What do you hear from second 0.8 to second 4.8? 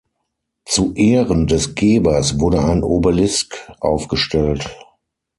Ehren des Gebers wurde ein Obelisk aufgestellt.